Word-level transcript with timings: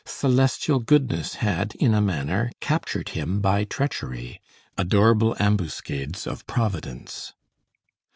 Celestial 0.03 0.79
goodness 0.79 1.35
had, 1.35 1.75
in 1.75 1.93
a 1.93 2.01
manner, 2.01 2.51
captured 2.59 3.09
him 3.09 3.39
by 3.39 3.63
treachery. 3.63 4.41
Adorable 4.75 5.35
ambuscades 5.39 6.25
of 6.25 6.43
providence! 6.47 7.33